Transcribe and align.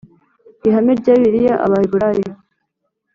Ihame 0.67 0.91
rya 0.99 1.13
Bibiliya 1.19 1.53
Abaheburayo 1.65 2.31